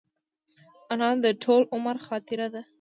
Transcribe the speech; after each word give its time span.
انا 0.91 1.09
د 1.23 1.27
ټول 1.43 1.61
عمر 1.73 1.95
خاطره 2.05 2.47
ده 2.53 2.61